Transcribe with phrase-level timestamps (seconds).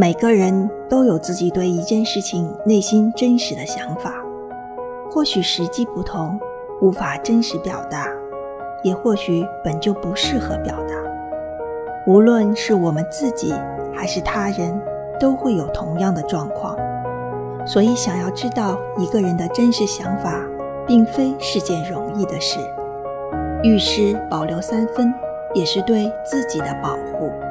[0.00, 4.14] 每个人都有自己对一件事情内心真实的想法。
[5.10, 6.38] 或许时机不同
[6.80, 8.06] 无法真实表达
[8.84, 10.94] 也或许本就不适合表达。
[12.06, 13.52] 无论是我们自己
[13.92, 14.80] 还是他人
[15.18, 16.76] 都会有同样的状况。
[17.66, 20.40] 所以想要知道一个人的真实想法
[20.86, 22.60] 并非是件容易的事。
[23.64, 25.12] 遇事保留三分
[25.54, 27.47] 也是对自己的保护。